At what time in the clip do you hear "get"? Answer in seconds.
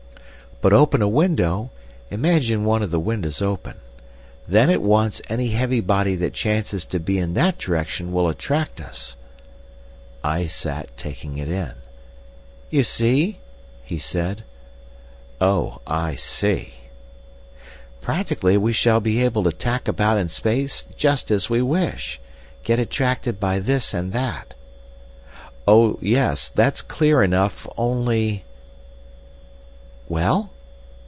22.63-22.77